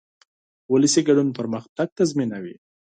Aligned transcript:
ولسي 0.73 1.01
ګډون 1.07 1.27
پرمختګ 1.37 1.87
تضمینوي. 1.97 2.55